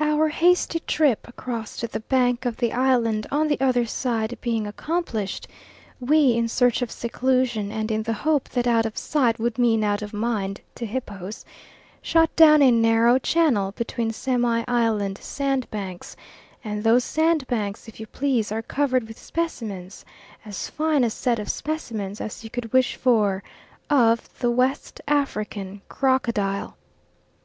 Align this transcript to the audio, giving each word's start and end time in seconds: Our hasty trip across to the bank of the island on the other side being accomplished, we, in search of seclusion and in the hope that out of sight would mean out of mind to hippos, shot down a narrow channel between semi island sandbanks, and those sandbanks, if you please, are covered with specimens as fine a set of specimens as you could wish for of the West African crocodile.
Our 0.00 0.30
hasty 0.30 0.80
trip 0.80 1.28
across 1.28 1.76
to 1.76 1.86
the 1.86 2.00
bank 2.00 2.44
of 2.44 2.56
the 2.56 2.72
island 2.72 3.28
on 3.30 3.46
the 3.46 3.60
other 3.60 3.86
side 3.86 4.36
being 4.40 4.66
accomplished, 4.66 5.46
we, 6.00 6.32
in 6.32 6.48
search 6.48 6.82
of 6.82 6.90
seclusion 6.90 7.70
and 7.70 7.88
in 7.88 8.02
the 8.02 8.12
hope 8.12 8.48
that 8.48 8.66
out 8.66 8.84
of 8.84 8.98
sight 8.98 9.38
would 9.38 9.60
mean 9.60 9.84
out 9.84 10.02
of 10.02 10.12
mind 10.12 10.60
to 10.74 10.84
hippos, 10.84 11.44
shot 12.02 12.34
down 12.34 12.62
a 12.62 12.72
narrow 12.72 13.16
channel 13.20 13.70
between 13.70 14.10
semi 14.10 14.64
island 14.66 15.18
sandbanks, 15.18 16.16
and 16.64 16.82
those 16.82 17.04
sandbanks, 17.04 17.86
if 17.86 18.00
you 18.00 18.08
please, 18.08 18.50
are 18.50 18.62
covered 18.62 19.06
with 19.06 19.20
specimens 19.20 20.04
as 20.44 20.68
fine 20.68 21.04
a 21.04 21.10
set 21.10 21.38
of 21.38 21.48
specimens 21.48 22.20
as 22.20 22.42
you 22.42 22.50
could 22.50 22.72
wish 22.72 22.96
for 22.96 23.40
of 23.88 24.28
the 24.40 24.50
West 24.50 25.00
African 25.06 25.80
crocodile. 25.88 26.76